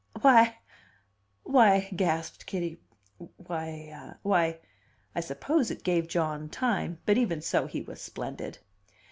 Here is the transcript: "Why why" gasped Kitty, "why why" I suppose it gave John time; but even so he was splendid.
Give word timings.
"Why 0.21 0.57
why" 1.43 1.91
gasped 1.95 2.47
Kitty, 2.47 2.79
"why 3.37 4.15
why" 4.23 4.59
I 5.15 5.19
suppose 5.19 5.69
it 5.69 5.83
gave 5.83 6.07
John 6.07 6.49
time; 6.49 6.97
but 7.05 7.19
even 7.19 7.39
so 7.43 7.67
he 7.67 7.81
was 7.83 8.01
splendid. 8.01 8.57